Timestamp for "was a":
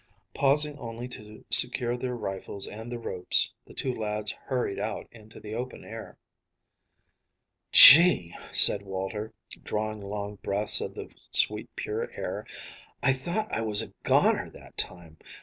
13.61-13.93